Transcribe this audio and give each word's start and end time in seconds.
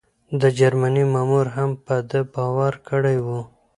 د 0.41 0.43
جرمني 0.57 1.03
مامور 1.13 1.47
هم 1.57 1.71
په 1.85 1.95
ده 2.09 2.21
باور 2.33 2.73
کړی 2.89 3.17
و. 3.25 3.27